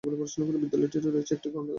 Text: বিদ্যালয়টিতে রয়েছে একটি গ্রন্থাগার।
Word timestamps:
বিদ্যালয়টিতে 0.03 1.09
রয়েছে 1.09 1.31
একটি 1.33 1.47
গ্রন্থাগার। 1.49 1.69